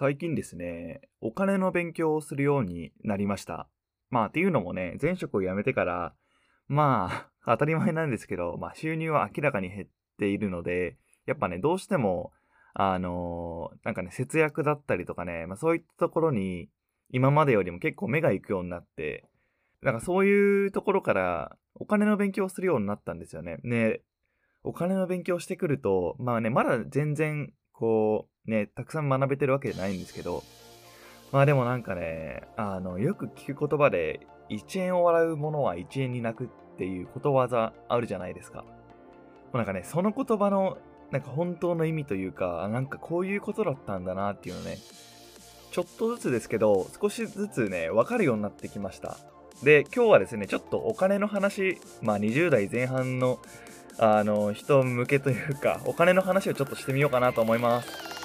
[0.00, 3.68] 最近ですね、お金の勉強をするようになりました。
[4.10, 6.14] まあ、っていうのもね、前職を辞めてから、
[6.68, 12.30] まあ、 当たり前なんですけど、まあ、収入は明らかに減っているので、やっぱね、どうしても、
[12.74, 16.70] あのーなんかね、節約だったりとかね、まあ、そういったところに、
[17.10, 19.28] 今までよりも結構目が行くようになって、
[19.82, 23.58] なんかそういうところから、お金の勉強をするようになったんですよね。
[23.64, 24.02] ね、
[24.62, 30.42] お金の勉強してくると、まあね、まだ全然、こう、ね、たくさん学べてるわけじゃないんですけど、
[31.32, 36.48] まあでもなんかね、あの、よく聞く言葉で、1円を笑うものは1円に泣くっ
[36.78, 38.62] ていうことわざあるじゃないですか。
[38.62, 38.66] も
[39.54, 40.78] うなんかね、その言葉の、
[41.10, 44.78] なんか本当の意味というか、なんかこういうことだったんだなっていうのね、
[45.70, 49.18] ちょっとずつですけど、少しずつね、わかるようになってきました。
[49.62, 53.38] で、今日はですね、ちょっとお金の話、まあ20代前半の、
[53.98, 58.17] あの、人向けというか、お金の話をちょっとしてみようかなと思います。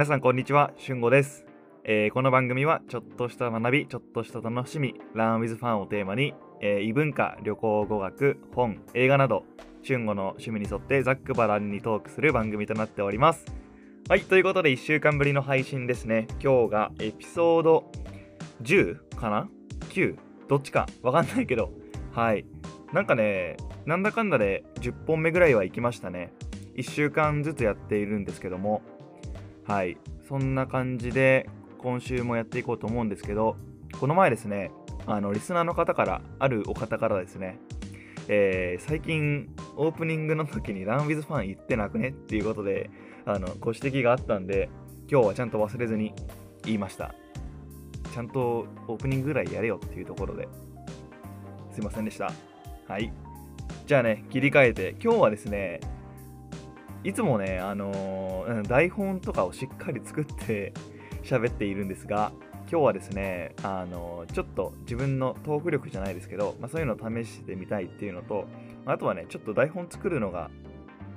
[0.00, 1.44] 皆さんこんにちは、しゅんごです。
[1.84, 9.44] えーこの番組はちょっとした学び、ちょっとした楽しみ、ランウィズファンをテーマに、えー異文化、旅行、語学、本、映画など、
[9.82, 13.44] しゅんごの趣味に沿ってざっくばらんにトークする番組となっております。
[14.08, 16.28] はい、ということで1週間ぶりの配信ですね。
[16.42, 17.92] 今日がエピソード
[18.62, 19.50] 10かな
[19.90, 20.16] ?9?
[20.48, 20.86] どっちか？
[21.02, 21.72] わかんないけど、
[22.12, 22.46] はい。
[22.94, 26.32] なんかね、なんだかんだで10本目ぐらいは行きましたね。
[26.76, 28.80] 1週間ずつやっているんですけども、
[29.64, 29.96] はい。
[30.28, 33.56] そんな感じで、今週もやっていこうと思うんですけど、
[33.98, 34.70] この前ですね、
[35.06, 37.58] あの、リスナーの方から、あるお方からですね、
[38.28, 42.08] えー最近、オープニングの時にランウィズファン言ってなくね？
[42.08, 42.90] っていうことで、
[43.24, 44.68] あの、ご指摘があったんで、
[45.10, 46.14] 今日はちゃんと忘れずに
[46.64, 47.14] 言いました。
[48.12, 50.48] ちゃんとオープニングぐらいやれよっていうところで、
[51.72, 52.32] すいませんでした。
[52.86, 53.12] はい。
[53.86, 55.80] じゃあね、切り替えて、今日はですね、
[57.02, 60.72] いつもね、あのー台本とかをしっかり作って
[61.22, 62.32] 喋っているんですが、
[62.70, 68.46] 今日はですね、あのーちょっと自分のトーク力じゃないですけど、まあ、そういうのを試してみたいっていうのと、
[68.84, 70.50] あとはね、ちょっと台本作るのが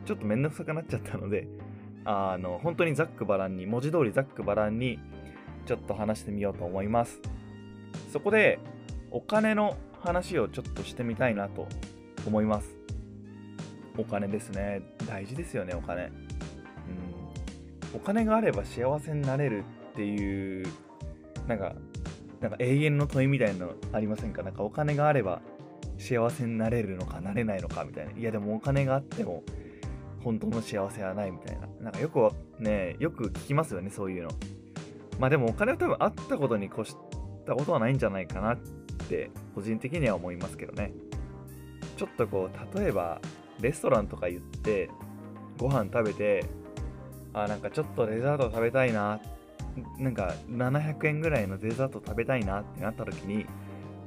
[0.05, 1.47] ちょっとめんどくさくなっちゃったので、
[2.05, 4.99] あの、本当にざっくばらんに、文字通りざっくばらんに、
[5.65, 7.21] ちょっと話してみようと思います。
[8.11, 8.59] そこで、
[9.11, 11.67] お金の話をちょっとしてみたいなと
[12.25, 12.82] 思います。
[13.97, 14.81] お金ですね。
[15.07, 16.05] 大事ですよね、お金。
[16.05, 16.11] うん。
[17.95, 20.67] お金があれば幸せになれるっていう、
[21.47, 21.75] なんか、
[22.41, 24.43] なんか永遠の問いみたいなのありませんか？
[24.43, 25.41] なんかお金があれば
[25.97, 28.11] 幸せになれるのかなれないのかみたいな。
[28.11, 29.43] いやでもお金があっても
[30.21, 31.67] 本当の幸せはないみたいな。
[31.79, 32.19] なんかよく
[32.59, 34.29] ね、よく聞きますよね、そういうの。
[35.19, 36.97] まあでもお金は多分あったことに越し
[37.45, 38.57] たことはないんじゃないかなっ
[39.07, 40.91] て個人的には思いますけどね。
[41.95, 43.21] ちょっとこう、例えば
[43.63, 44.89] レストランとか言って
[45.57, 46.45] ご飯食べて、
[47.33, 49.19] あ、なんかちょっとデザート食べたいな、
[49.97, 53.45] なんか700円ぐらいのデザート食べたいなってなった時に、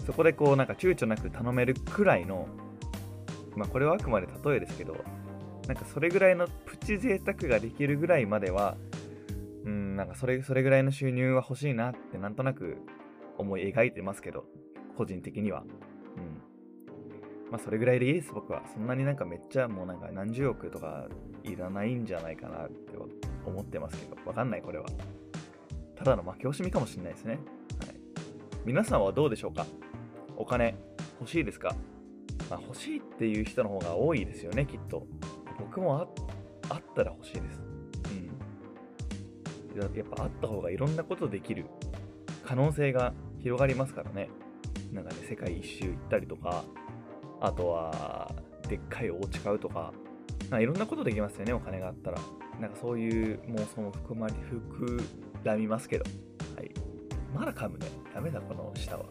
[0.06, 2.46] そこでこうなんか躊躇なく頼めるくらいの、
[3.56, 4.96] まあこれはあくまで例えですけど、
[5.66, 8.76] なんかそれぐらいのプチ贅沢ができるぐらいまでは、
[9.64, 12.76] うん、なんかそれ、それぐらいの収入は欲しいなってなんとなく
[13.38, 14.44] 思い描いてますけど、
[14.96, 15.64] 個人的には。
[17.50, 18.62] まあそれぐらいでいいです、僕は。
[18.74, 21.06] そんなになんかめっちゃもうなんか何十億とか
[21.44, 22.96] いらないんじゃないかなって
[23.44, 24.86] 思ってますけど、わかんない、これは。
[25.94, 27.34] ただの負け惜しみかもしれないですね。
[27.34, 27.40] はい。
[28.64, 29.64] 皆さんはどうでしょうか？
[30.36, 30.76] お金
[31.20, 31.74] 欲しいですか？
[32.50, 35.06] まあ欲しいっていう人の方が多いですよね、きっと。
[35.58, 36.08] 僕もあ
[36.68, 37.60] あったら欲しいです。
[39.74, 39.80] うん。
[39.80, 41.66] ややっぱあった方がいろんなことできる
[42.44, 44.28] 可能性が広がりますからね。
[44.92, 46.64] なんかね、世界一周行ったりとか、
[47.40, 48.34] あとは、
[48.68, 49.92] でっかいお家買うとか、
[50.50, 52.18] まあ、いろんなことできますよね、お金があったら。
[52.60, 55.02] なんかそういう妄想も含まり、膨
[55.44, 56.04] らみますけど。
[56.56, 56.70] はい。
[57.34, 57.86] まだ噛むね。
[58.14, 59.04] ダメだ、この下は。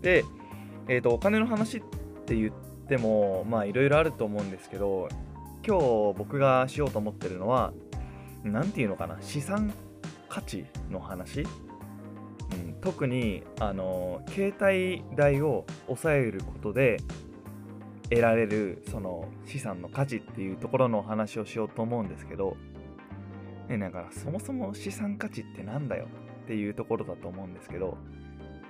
[0.00, 0.24] で、
[0.88, 1.82] えっ、と、お金の話っ
[2.24, 2.52] て言っ
[2.88, 5.08] ても、まあいろいろあると思うんですけど、
[5.66, 7.72] 今日僕がしようと思ってるのは、
[8.42, 9.72] なんていうのかな、資産
[10.28, 11.44] 価値の話、
[12.80, 16.98] 特に、あの、携帯代を抑えることで
[18.10, 22.56] 得られる、その資産の価値っていうところのお話をしようと思うんですけど、
[23.68, 26.06] ね、なんかそもそも資産価値ってなんだよ
[26.44, 27.98] っていうところだと思うんですけど、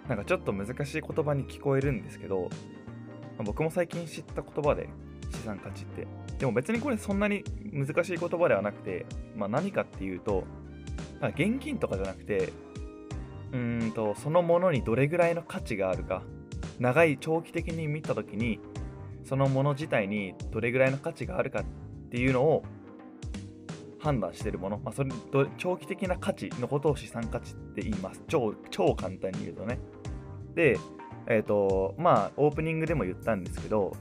[0.09, 2.49] なんかちょっと難しい言葉に聞こえるんですけど、
[3.45, 4.89] 僕も最近知った言葉で、
[5.31, 6.07] 資産価値って。
[6.39, 9.07] でも別にこれそんなに難しい言葉ではなくて、
[9.37, 10.45] まあ、何かっていうと
[11.35, 12.53] 現金とかじゃなくて
[13.53, 16.23] うんとそのものにどれぐらいの価値があるか。
[16.79, 18.61] 長い長期的に見た時に
[19.25, 21.65] そのもの自体にどれぐらいの価値があるかっ
[22.11, 22.63] ていうのを
[23.99, 25.11] 判断してるもの、まあ、それ
[25.57, 28.23] 長期的な価値のことを資産価値って言います。
[28.29, 29.79] 超超簡単に言うとね。
[30.55, 30.79] で
[31.27, 33.97] えっ、ー、とまあオープニングでも言ったんですけど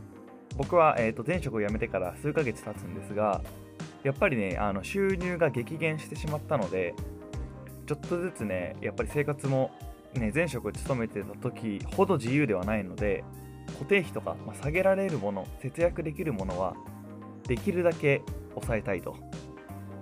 [0.56, 3.42] 僕は、えー、と前職を辞めてから数ヶ月経つんですが
[4.04, 6.94] やっぱりねあの収入が激減してしまったので
[7.88, 9.72] ちょっとずつねやっぱり生活も
[10.14, 13.24] ね前職を務めてた時ほど自由ではないので
[13.74, 16.76] 固定費とか、まあ、下げられるもの節約できるものは
[17.48, 19.16] できるだけ抑えたいと。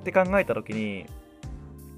[0.02, 1.06] って考えた時に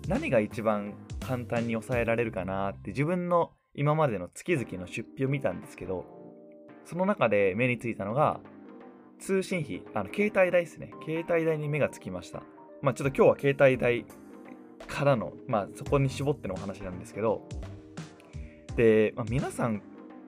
[0.07, 6.05] 何が一番簡単に抑えられるかなって自分の今までの月々の出費を見たんですけど
[6.85, 8.39] その中で目についたのが
[9.19, 10.91] 通信費あの携帯代ですね。
[11.05, 12.43] 携帯代に目がつきました。
[12.81, 14.05] まあちょっと今日は携帯代
[14.87, 17.47] からのまあそこに絞ってのお話なんですけど
[18.75, 19.81] で、まあ、皆さん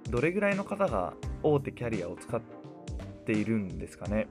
[0.10, 1.14] どれぐらいの方が
[1.44, 2.42] 大手キャリアを使っ
[3.26, 4.28] ているんですかね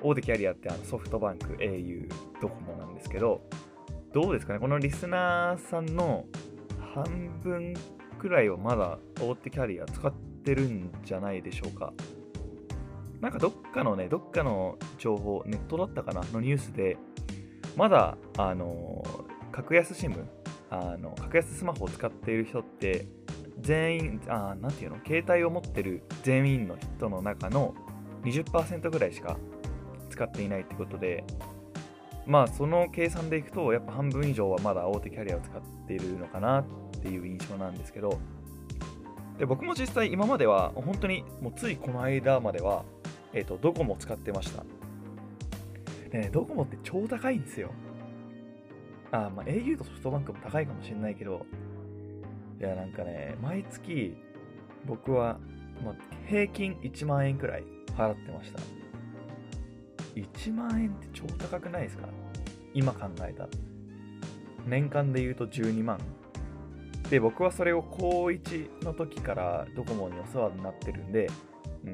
[0.00, 2.08] 大手キャリアってあのソフトバンク、au、
[2.40, 3.40] ドコモなんですけど、
[4.12, 6.26] どうですかねこのリスナーさんの
[6.94, 7.74] 半分
[8.18, 10.12] くらいはまだ大手キャリア使っ
[10.44, 11.92] てるんじゃないでしょうか。
[13.20, 16.96] なんかどっかのね、どっかの情報、ネットだったかなのニュースで、
[17.76, 19.04] まだ、あの、
[19.50, 20.24] 格安 SIM、
[20.70, 23.06] あの、格安スマホを使っている人って、
[23.60, 27.74] 全員、あ、なんていうの、携帯を持ってる全員の人の中の
[28.24, 29.36] 20%ぐらいしか
[30.10, 31.24] 使っていないってことで、
[32.26, 36.64] まあその計算でいくと、やっぱ半分以上はまだ大手キャリアを使っているのかなっ
[37.02, 38.18] ていう印象なんですけど、
[39.38, 42.84] で僕も実際今までは本当にもうついこの間までは、
[43.32, 44.62] えっ、ー、と、ドコモ使ってました。
[46.12, 47.70] ね、ドコモって超高いんですよ。
[49.10, 51.46] あ、まあ au とソフトバンクも高いかもしれないけど、
[52.60, 54.16] いやなんかね、毎月
[54.84, 55.38] 僕は、
[55.84, 55.94] まあ、
[56.28, 57.64] 平均1万円くらい
[57.96, 58.60] 払ってました。
[60.14, 62.08] 1万円って超高くないですか？
[62.74, 63.48] 今考えた。
[64.66, 65.98] 年間で言うと12万。
[67.10, 71.28] で、僕はそれを高1の時からドコモにお世話になってるんで、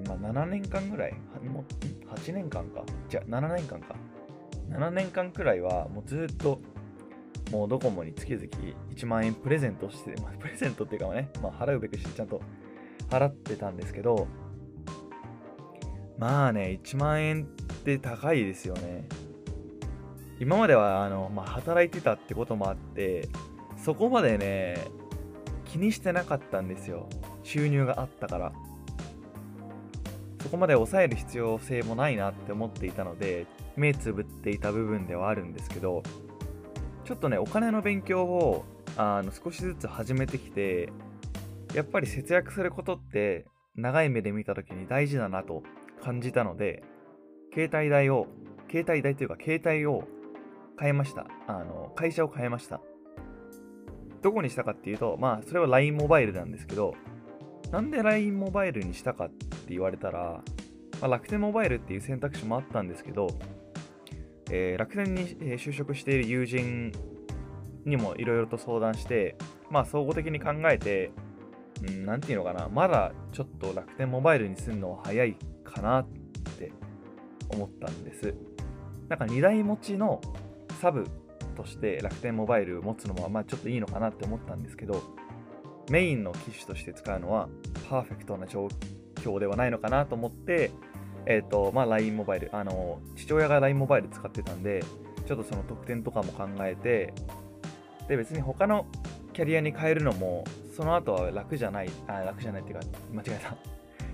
[0.07, 1.15] まあ、7年間ぐらい、
[1.49, 1.65] も
[2.09, 2.85] う8年間か。
[3.09, 3.97] じゃあ7年間か。
[4.71, 6.61] 7年間くらいはもうずっと
[7.51, 8.45] もうドコモに月々
[8.95, 12.41] 1万円プレゼントして、まあ、 プレゼントっていうかね、まあ、払うべくしてちゃんと
[13.09, 14.27] 払ってたんですけど、
[16.19, 17.47] まあね、1万円っ
[17.85, 19.09] て高いですよね。
[20.41, 23.29] 今まではあの、まあ、働いてたってこともあって、
[23.77, 24.77] そこまでね、
[25.65, 27.09] 気にしてなかったんですよ。
[27.43, 28.53] 収入があったから。
[30.43, 33.47] そこまで抑える必要性もないなって思っていたので、
[33.77, 36.03] 目つぶっていた部分ではあるんですけど、
[37.05, 38.65] ちょっとね、お金の勉強を
[38.97, 40.93] あの少しずつ始めてきて、
[41.75, 43.47] やっぱり節約することって
[43.77, 45.63] 長い目で見た時に大事だなと
[46.03, 46.83] 感じたので、
[47.53, 48.27] 携帯代を、
[48.71, 50.05] 携帯代というか携帯を
[50.79, 51.27] 変えました。
[51.47, 52.81] あの、会社を変えました。
[54.23, 56.95] どこにしたかっていうと、まあ、それは LINE モバイルなんですけど、
[57.71, 60.43] なんで LINE モバイルにしたかって言われたら、
[61.01, 63.29] まあ、楽天モバイルっていう選択肢もあったんですけど、
[64.51, 66.93] えー、楽天に就職している友人
[67.85, 69.37] にもいろいろと相談して、
[69.71, 71.11] まあ、総合的に考えて、
[71.87, 76.07] うん、なんていうのかな、まだちょっと楽天モバイルにするのは早いかなっ
[76.59, 76.73] て
[77.51, 78.35] 思ったんです。
[79.09, 80.21] なんか2台持ちの
[80.81, 81.07] サブ
[81.57, 85.03] として楽天モバイルを持つのもまあちょっといいのかなって思ったんですけど、
[85.91, 87.49] メインの機種として使うのは
[87.89, 88.69] パーフェクトな状
[89.17, 90.71] 況ではないのかなと思って、
[91.27, 94.83] えっ、ー、と、まあ LINE モバイル、あの、父親が LINE モバイル使ってたんで、
[95.27, 97.13] ちょっとその特典とかも考えて、
[98.09, 98.87] で、別に他の
[99.33, 103.57] キャリアに変えるのも、その後は楽じゃない、あ、楽じゃないっていうか、間違えた。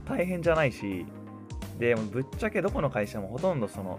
[0.04, 1.06] 大変じゃないし、
[1.78, 3.98] で、ぶっちゃけどこの会社もほとんどその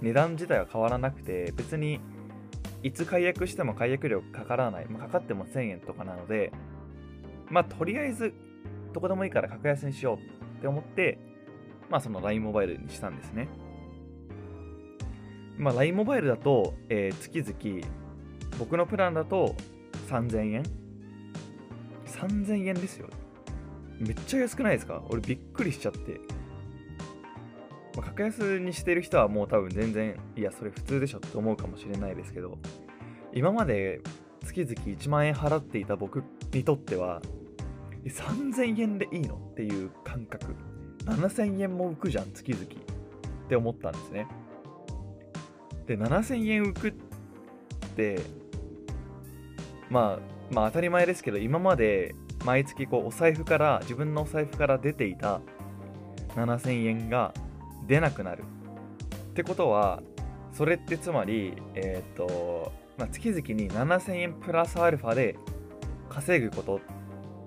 [0.00, 2.00] 値段自体は変わらなくて、別に
[2.82, 6.52] いつ解約しても解約料かからない、まあ、かかっても1000円とかなので、
[7.52, 8.32] まあとりあえず
[8.94, 11.18] どこでもいいから格安にしようって思って、
[11.90, 13.46] まあその LINE モバイルにしたんですね。
[15.58, 17.86] まあ LINE モバイルだと、えー、月々
[18.58, 19.54] 僕のプランだと
[20.08, 20.62] 3000円
[22.06, 23.08] ?3000 円ですよ。
[23.98, 25.02] めっちゃ安くないですか？
[25.10, 26.20] 俺びっくりしちゃって。
[27.94, 32.56] まあ、格安にしてる人はもう多分全然、いや、それ普通でしょって思うかもしれないですけど、
[33.34, 34.00] 今まで
[34.46, 37.20] 月々1万円払っていた僕にとっては、
[38.10, 40.54] 3000円でいいのっていう感覚。
[41.04, 42.66] 7000円も浮くじゃん月々っ
[43.48, 44.26] て思ったんですね
[45.86, 46.92] で7000円浮くっ
[47.96, 48.20] て
[49.90, 55.40] まあまあ当たり前ですけど今まで毎月こうお財布から自分のお財布から出ていた
[56.36, 57.34] 7000円が
[57.86, 58.44] 出なくなる
[59.24, 60.02] ってことは
[60.52, 65.36] それってつまりえっ、と、まあ、月々に7000円プラスアルファで
[66.10, 66.80] 稼ぐこと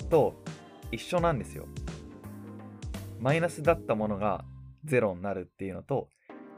[0.09, 0.44] と
[0.91, 1.65] 一緒なんですよ。
[3.19, 4.45] マイナスだったものが
[4.83, 6.09] ゼロになるっていうのと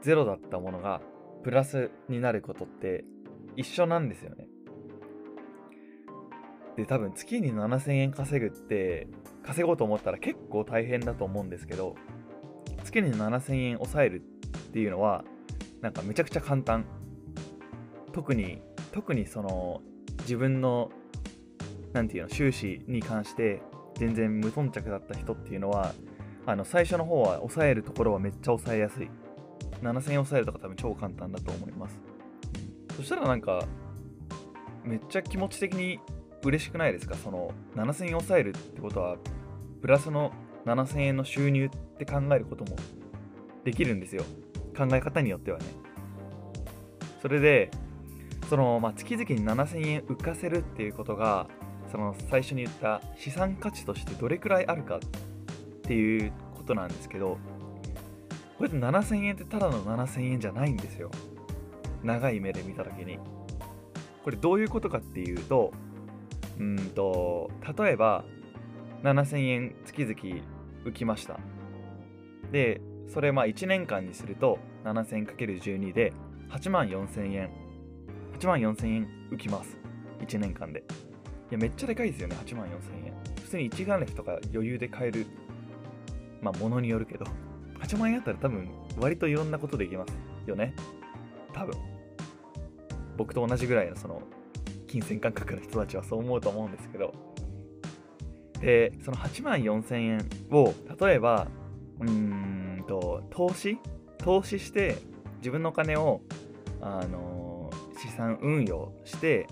[0.02, 1.00] ゼロだったものが
[1.42, 3.04] プラスになることって
[3.56, 4.46] 一緒なんですよね。
[6.76, 9.08] で多分月に7000円稼ぐって
[9.42, 11.96] 稼ごうと思ったら結構大変だと思うんですけど
[12.84, 15.24] 月に7000円抑えるっていうのは
[15.80, 16.84] なんかめちゃくちゃ簡単。
[18.12, 18.60] 特に
[18.92, 19.80] 特にその
[20.20, 20.90] 自分の
[21.92, 23.62] 何て言うの収支に関して
[23.98, 25.92] 全然無頓着だった人っていうのは
[26.46, 29.10] あの最初の方は抑えるところはめっちゃ抑えやすい。
[29.82, 32.00] 7000円抑えるとか多分超簡単だと思います。
[32.96, 33.64] そしたらなんか
[34.84, 36.00] めっちゃ気持ち的に
[36.42, 37.14] 嬉しくないですか？
[37.16, 39.16] その7000円抑えるってことは
[39.80, 40.32] プラスの
[40.64, 42.76] 7000円の収入って考えることも
[43.64, 44.24] できるんですよ。
[44.76, 45.64] 考え方によってはね。
[47.20, 47.70] それで
[48.48, 51.48] その、まあ、月々に7000円浮かせるっていうことが
[51.90, 55.00] その最初に言った資産価値としてどれくらいあるかっ
[55.82, 57.38] ていうことなんですけど
[58.58, 61.10] これって7000円ってただの7000円じゃないんですよ。
[62.02, 63.18] 長い目で見た時に。
[64.24, 65.72] これどういうことかっていうと
[66.58, 68.24] うんと例えば
[69.02, 70.14] 7000円月々
[70.84, 71.38] 浮きました。
[72.50, 72.80] で
[73.12, 76.12] それまあ1年間にすると 7000×12 で
[76.50, 77.50] 8万4000円。
[78.38, 79.78] 8万4000円浮きます。
[80.20, 80.84] 1年間で。
[81.50, 82.36] やめっちゃでかいですよね。
[82.44, 82.70] 8万4000
[83.06, 83.12] 円。
[83.42, 85.26] 普通に一眼レフとか余裕で買える。
[86.42, 87.26] まあ物によるけど。
[87.80, 90.12] 8万円あったら多分割といろんなことできます
[90.46, 90.74] よね。
[91.52, 91.74] 多分。
[93.16, 94.22] 僕と同じぐらいのその
[94.86, 97.12] 金銭感覚の人たちはそう思うと思うんですけど。
[98.60, 101.46] でその8万4000円を例えば
[102.00, 103.78] うーんと投資？
[104.18, 104.96] 投資して
[105.38, 106.20] 自分のお金を
[106.80, 109.46] あの資産運用して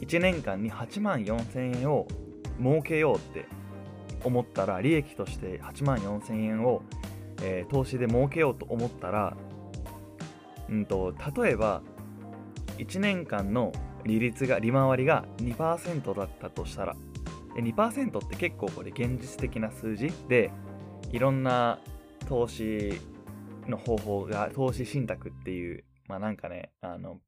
[0.00, 2.06] 1年間に8万4000円を
[2.60, 3.46] 儲けようって
[4.24, 6.82] 思ったら利益として8万4000円を、
[7.42, 9.36] えー投資で儲けようと思ったら、
[10.68, 11.82] うんと、例えば
[12.78, 13.72] 1年間の
[14.04, 16.96] 利率が利回りが2%だったとしたら
[17.54, 20.52] 2%って結構これ現実的な数字で
[21.12, 21.78] いろんな
[22.28, 23.00] 投資
[23.66, 27.18] の方法が投資信託っていうまあなんかねあの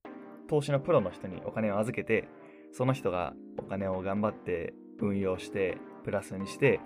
[0.49, 2.29] 投資のプロの人にお金を預けて
[2.73, 6.81] その人がお金を頑張って運用してプラスにして、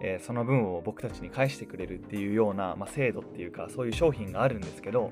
[0.00, 5.10] えーその分を僕たちに返してくれるっていうような、まあ、制度っていうかそういう商品があるんですけど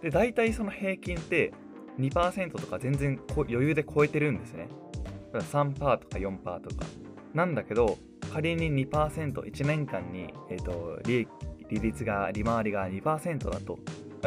[0.00, 1.52] で大体その平均って
[1.98, 4.68] 2%とか全然余裕で超えてるんですね。
[5.32, 6.86] 3%とか4%とか。
[7.34, 7.98] なんだけど
[8.32, 11.28] 仮に 2%1 年間に、えー、と利益
[11.68, 13.78] 利率が利回りが2%だと。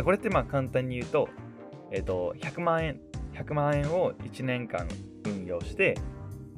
[0.04, 1.30] これってまあ簡単に言うと,、
[1.92, 3.00] えー、と100万円
[3.43, 4.88] 100万円を1年間
[5.25, 5.98] 運用して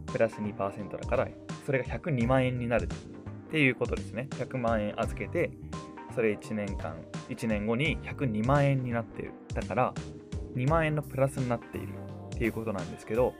[0.07, 1.27] プラス2%だから
[1.65, 4.27] それが102万円になるっていうことですね。
[4.31, 5.51] 100万円預けて
[6.13, 6.95] それ1年間
[7.29, 9.33] 1年後に102万円になっている。
[9.53, 9.93] だから
[10.55, 11.89] 2万円のプラスになっている
[12.35, 13.33] っていうことなんですけど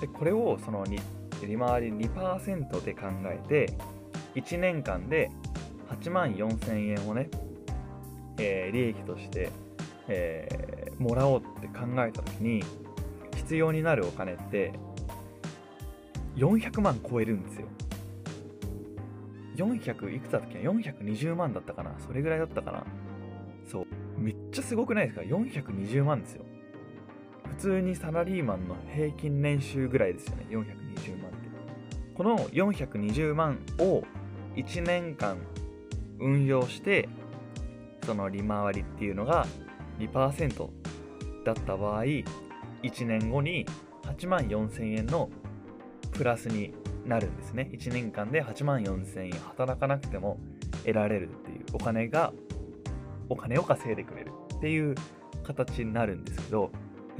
[0.00, 0.98] でこれをそのに
[1.46, 3.76] 利回り2%で考えて
[4.34, 5.30] 1年間で
[5.90, 7.28] 8万4000円をね、
[8.38, 9.50] えー利益として、
[10.08, 12.62] えーもらおうって考えた時に
[13.36, 14.72] 必要になるお金って
[16.36, 17.66] 400万超えるんですよ。
[19.56, 21.94] 400いくつだったっけ420万だったかな？
[22.04, 22.84] それぐらいだったかな？
[23.70, 23.86] そう。
[24.18, 26.44] めっちゃすごくないですか？420万ですよ。
[27.48, 30.46] 普通にサラリーマンの平均年収ぐらいですよね。
[30.50, 31.48] 420万って。
[32.14, 34.02] この420万を
[34.56, 35.38] 1年間
[36.18, 37.08] 運用して
[38.04, 39.46] その利回りっていうのが
[39.98, 40.68] 2%
[41.44, 42.26] だった場合1
[43.06, 43.66] 年後に
[44.02, 45.30] 8万4000円の
[46.12, 46.74] プラスに
[47.06, 47.70] なるんですね。
[47.72, 50.38] 1年間で8万4000円働かなくても
[50.84, 52.32] 得られるっていうお金が
[53.28, 54.94] お金を稼いでくれるっていう
[55.42, 56.70] 形になるんですけど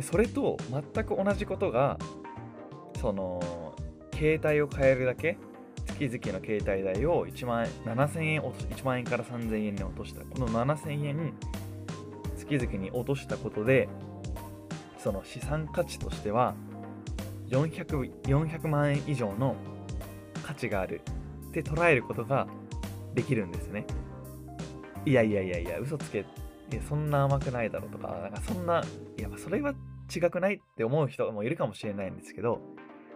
[0.00, 1.98] それと全く同じことが
[3.00, 3.74] その
[4.14, 5.38] 携帯を変えるだけ
[5.86, 11.34] 月々の携帯代を1万7000円落と1万円から3000円に落としたこの7000円
[12.36, 13.88] 月々に落としたことで
[15.04, 16.54] その資産価値としては
[17.50, 19.54] 400, 400万円以上の
[20.42, 21.02] 価値がある
[21.48, 22.48] って捉えることが
[23.14, 23.86] できるんですね。
[25.04, 26.20] いやいやいやいや、嘘つけ。
[26.20, 28.82] いや、そんな甘くないだろうとか、なんかそんな、
[29.18, 29.74] いや、それは
[30.14, 32.62] 違くないって思う人もいるかもしれないんですけど、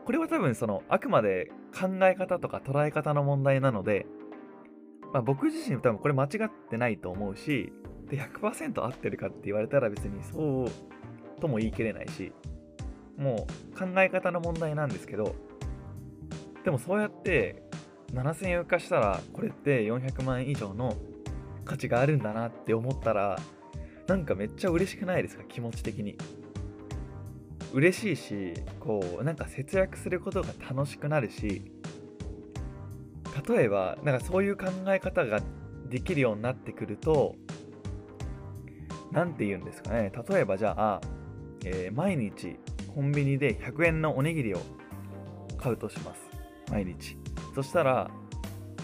[0.04, 4.04] これは多分その、あくまで考え方とか捉え方の問題なので、
[5.14, 7.72] まあ、僕自身多分これ間違ってないと思うし、
[8.10, 10.97] で、100%合ってるかって言われたら別にそう
[11.38, 12.32] とも言い切れないし、
[13.16, 15.34] もう考え方の問題なんですけど、
[16.64, 17.62] でもそうやって
[18.12, 20.96] 7000円浮かしたら、これって400万円以上の
[21.64, 23.38] 価値があるんだなって思ったら、
[24.06, 25.44] なんかめっちゃ嬉しくないですか？
[25.44, 26.16] 気持ち的に。
[27.74, 31.70] 嬉しいし、こう、なんか節約することが楽しくなるし、
[33.46, 35.40] 例えば、なんかそういう考え方が
[35.90, 37.34] できるようになってくると、
[39.12, 40.10] 何て言うんですかね？
[40.30, 41.00] 例えばじゃあ、
[41.64, 42.56] えー、毎日
[42.94, 44.60] コンビニで100円のおにぎりを
[45.58, 46.20] 買うとします。
[46.70, 47.16] 毎日。
[47.54, 48.10] そしたら、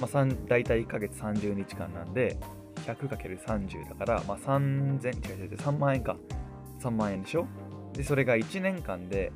[0.01, 2.37] まあ、大体1ヶ月30日間なんで、
[2.87, 6.17] 100×30 だから、まあ、3000、違う違う違う、3万円か。
[6.81, 7.47] 3万円でしょ？
[7.95, 9.33] で、それが1年間で、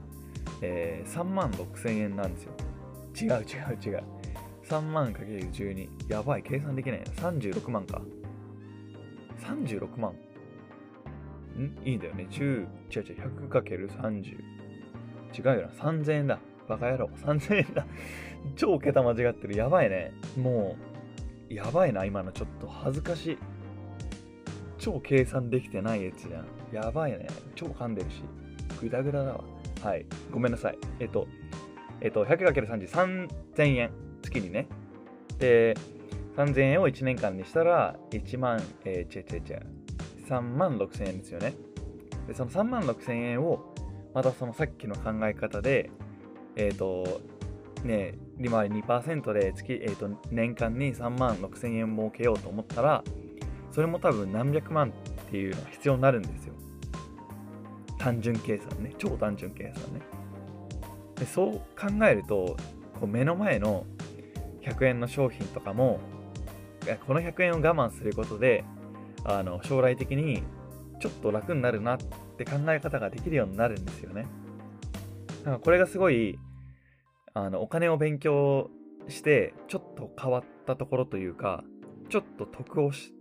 [0.61, 2.52] えー、3万6000円なんですよ。
[3.21, 4.02] 違う違う違う。
[4.68, 5.88] 3万かける12。
[6.09, 7.07] やばい、計算できないな。
[7.12, 8.02] 36万か。
[9.40, 10.14] 36万。
[11.59, 12.27] んいいんだよね。
[12.31, 14.25] 10、違う違う、100かける30。
[14.27, 15.69] 違うよな。
[15.69, 16.38] 3000円だ。
[16.69, 17.11] バカ野郎。
[17.23, 17.87] 3000円だ。
[18.57, 19.57] 超桁間違ってる。
[19.57, 20.12] やばいね。
[20.37, 20.77] も
[21.50, 23.38] う、やばいな、今のちょっと恥ずかしい。
[24.79, 26.47] 超計算できてないやつじゃん。
[26.73, 27.27] やばいね。
[27.55, 28.23] 超噛んでるし。
[28.81, 29.45] グダグダだわ。
[29.83, 30.07] はい。
[30.31, 30.79] ごめんなさい。
[31.00, 31.27] えっと、
[32.00, 33.91] えっと、100×30、3000円。
[34.23, 34.67] 月にね。
[35.38, 35.75] で、
[36.37, 39.78] 3000円を1年間にしたら、1万、えー、違う違う違う。
[40.29, 41.55] 3万6000円ですよね。
[42.27, 43.75] で、その3万6000円を、
[44.15, 45.91] またそのさっきの考え方で、
[46.57, 47.21] えっ、ー、と、
[47.85, 53.05] ね、利回り2%で月、えーと、年間に3万6000円儲けようと思ったら、
[53.71, 56.55] それも多分何百万っていうのが必要になるんですよ。
[57.99, 58.95] 単純計算ね。
[58.99, 60.01] 超単純計算ね。
[61.17, 62.57] でそう考えると、
[62.99, 63.85] こう目の前の
[64.62, 66.01] 100円の商品とかも、
[67.07, 68.64] この100円を我慢することで、
[69.31, 70.43] あの将来的に
[71.01, 71.99] ちょっと楽になるなっ
[72.38, 74.27] て考え方ができるようになるんですよね。
[75.41, 76.38] だからこれがすごい
[77.35, 78.71] あのお金を勉強
[79.09, 81.62] してちょっと変わったところというか
[82.09, 83.12] ちょっと得をし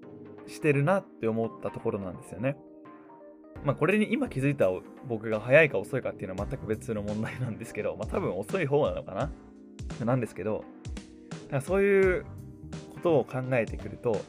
[0.61, 2.57] てるなって思ったところなんですよね。
[3.65, 4.69] まあこれに今気づいた
[5.07, 9.13] 僕が早いか遅いかっていうのは全く別の問題なんですけど、まあ多分遅い方なのか
[9.99, 10.63] ななんですけど、
[11.29, 12.25] だからそういう
[12.93, 14.21] ことを考えてくると、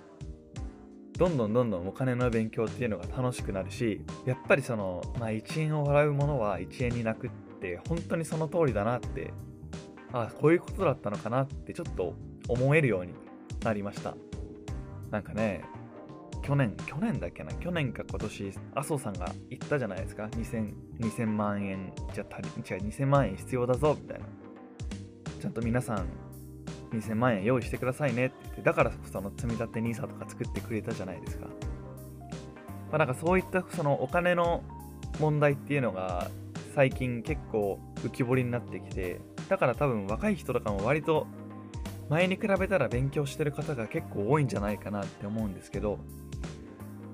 [1.19, 9.33] どんどんどんどんお金の勉強っていうのが楽しくなるし、やっぱりその、まあ1円を笑うものは1円になくって、本当にその通りだなって
[10.13, 12.15] あこういうことだったのかなってちょっと
[12.49, 13.15] 思えるように
[13.65, 14.15] なりました。
[15.11, 15.65] なんかね
[16.43, 17.53] 去年去年だっけな？
[17.55, 20.25] 去年か今年麻生さんが言ったじゃないですか。
[20.27, 24.27] 2000, 2000万円じゃ足り違う2000万円必要だぞみたいな。
[25.41, 26.07] ちゃんと皆さん
[26.93, 31.47] 2000万円用意してくださいねって言ってだからその積み立て NISA とか作ってくれたじゃないですか
[32.91, 34.63] まあなんかそういったそのお金の
[35.21, 36.31] 問題っていうのが
[36.75, 41.27] 最近結構浮き彫りになってきてだから多分若い人とかも割と
[42.09, 45.99] 前に比べたら勉強してる方が結構多いんじゃないかなって思うんですけど、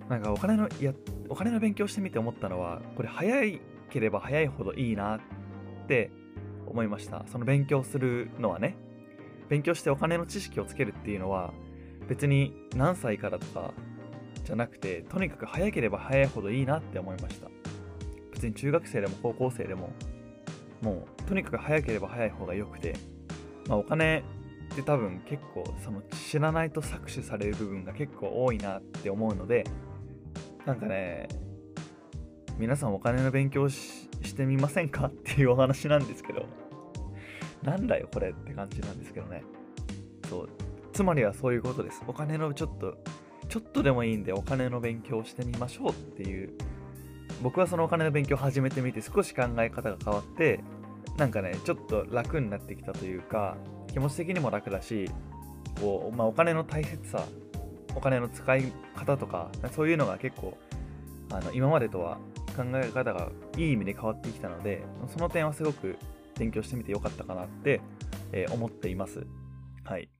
[0.09, 0.93] なんかお金の、や、
[1.29, 3.59] お金の勉強してみて思ったのは、これ早
[3.91, 5.21] ければ早いほどいいなっ
[5.89, 6.13] て
[6.67, 7.25] 思いました。
[7.27, 8.77] その勉強するのはね、
[9.55, 11.55] 勉強してお金の知識をつけるっていうのは、
[12.09, 13.73] 別に何歳からとか
[14.43, 17.49] じゃなくて、とにかく早ければ早いほどいいなって思いました。
[18.33, 19.93] 別に中学生でも高校生でも
[20.83, 22.97] もうとにかく早ければ早い方が良くて、
[23.69, 24.25] まあ、お金
[24.73, 29.65] って多分結構その知らないと搾取される部分が結構多いなって思うので
[30.67, 31.29] なんかね
[32.59, 36.47] 皆さんお金の勉強してみませんかっていうお話なんですけど
[37.65, 39.43] なんだよこれって感じなんですけどね。
[40.29, 40.49] そう。
[40.93, 42.03] つまりはそういうことです。
[42.07, 42.97] お金のちょっと
[43.49, 46.53] ちょっとでもいいんでお金の勉強をしてみましょうっていう。
[47.43, 50.61] 僕はそのお金の勉強を始めてみて少し考え方が変わって
[51.17, 53.57] なんかねちょっと楽になってきたというか
[53.93, 55.11] 気持ち的にも楽だし
[55.81, 57.25] こう、まあ、お金の大切さ
[57.95, 60.57] お金の使い方とかそういうのが結構
[61.31, 62.19] あの今までとは
[62.57, 65.97] 考え方がいい意味で変わってきたのでその点はすごく
[66.39, 67.81] 勉強してみてよかったかなって、
[68.33, 69.27] えー、思っています。
[69.85, 70.11] はい。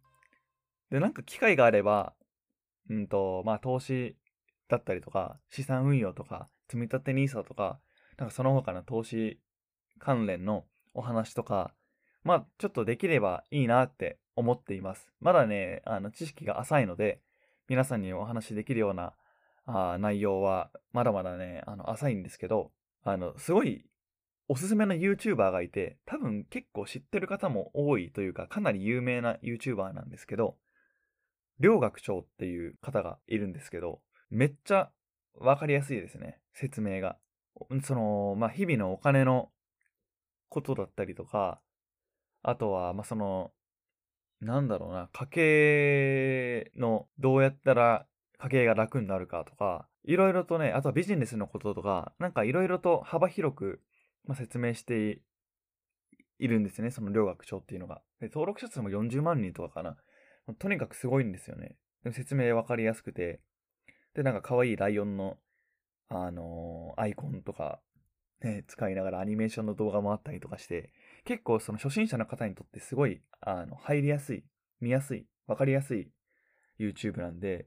[0.91, 2.15] で、なんか機会があれば、
[2.91, 4.17] うんと、まあ投資
[4.69, 7.81] だったりとか、資産運用とか、積み立て NISA とか、
[8.17, 9.41] なんかその他の投資
[9.99, 11.75] 関連のお話とか、
[12.23, 15.09] まあ、ちょっとできればいいなって思っています。
[15.21, 17.21] まだね、あの、知識が浅いので、
[17.69, 19.15] 皆さんにお話しできるような
[19.67, 22.71] あ内容は、まだまだね、あの、浅いんですけど、
[23.03, 23.85] あの、すごい、
[24.49, 30.57] おすすめの YouTuber がいて、多分結構知ってる方も多いというか、かなり有名な YouTuber なんですけど、
[31.61, 34.91] 両学長っていう方がいるんですけど、めっちゃ
[35.35, 37.17] わかりやすいですね、説明が。
[37.83, 39.51] その、まあ、日々のお金の
[40.49, 41.61] ことだったりとか、
[42.43, 43.53] あとは、まあ、その、
[44.41, 48.07] なんだろうな、家計のどうやったら
[48.39, 53.81] 家計が楽になるかとか、いろいろとね、あとはビジネスのこととか、なんかいろいろと幅広く、
[54.27, 55.21] まあ、説明して
[56.39, 58.03] いるんですね、その両学長っていうのが。
[58.21, 59.97] で登録者数も40万人とかかな。
[60.59, 61.77] とにかくすごいんですよね。
[62.05, 63.41] で説明わかりやすくて。
[64.15, 65.39] で、なんか可愛いライオンの、
[66.09, 67.81] あのーアイコンとか、
[68.41, 70.93] ね、使いながらアニメーションの動画もあったりとかして、
[71.25, 74.45] 結構その初心者の方にとってすごい、あの、入りやすい、
[74.81, 76.11] 見やすい、わかりやすい
[76.79, 77.67] YouTube なんで、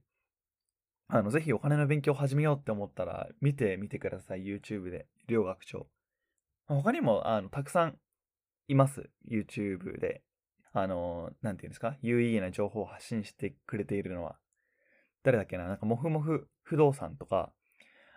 [1.09, 5.07] あの、ぜひお金の勉強を始めようって思ったら、見てみてください、YouTube で。
[5.27, 5.87] 両学長。
[6.75, 7.97] 他にも、あの、たくさん
[8.67, 10.23] います、YouTube で。
[10.73, 14.37] あの、なんていうんですか、有意義な情報を発信してくれているのは。
[15.23, 15.67] 誰だっけな？
[15.67, 17.51] なんか、もふもふ不動産とか、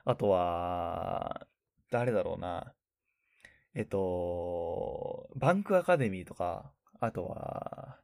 [0.04, 1.46] あとは、
[1.90, 2.74] 誰だろうな。
[3.74, 8.00] えっと、バンクアカデミーとか、あとは、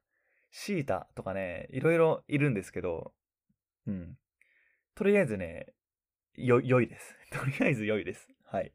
[0.50, 3.12] シータとかね、いろいろいるんですけど、
[3.86, 4.16] うん。
[4.94, 5.74] とりあえずね、
[6.34, 7.16] よ、良いです。
[7.30, 8.28] とりあえず良いです。
[8.44, 8.72] はい。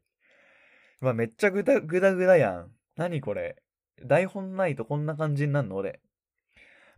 [1.02, 2.70] まあ、めっちゃぐだぐだぐだやん。
[2.96, 3.56] 何これ？
[4.06, 5.74] 台本ないとこんな感じになるの？
[5.74, 5.98] 俺。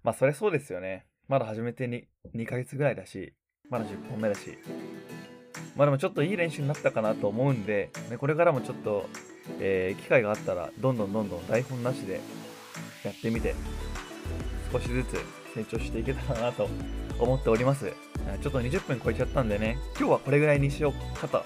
[0.03, 1.07] まあ、それそうですよね。
[1.27, 2.05] まだ始めてに
[2.37, 3.33] 2ヶ月ぐらいだし、
[3.71, 4.59] まだ10本目だし。
[5.75, 9.09] まあでもちょっといい練習になったかなと思うんで、ね、これからもちょっと、
[9.59, 12.21] えー機会があったら、どんどんどんどん台本なしで
[13.05, 13.55] やってみて、
[14.71, 15.17] 少しずつ
[15.55, 16.69] 成長していけたらなと
[17.19, 17.91] 思っております。
[18.43, 21.39] ちょっと20分超えちゃったんでね、今日はこれぐらいにしようかと、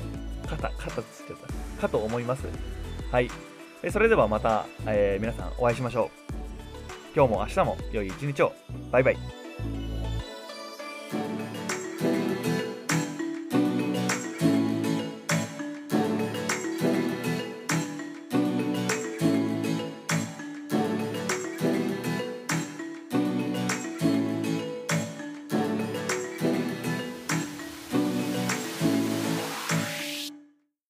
[0.49, 1.58] かた、かたっつっちゃった。
[1.79, 2.47] かと思います。
[3.11, 3.31] はい。
[3.91, 6.29] それではまた、えー皆さんお会いしましょう。
[7.17, 8.53] 今日も明日も良い一日を。
[8.91, 9.48] バイバイ。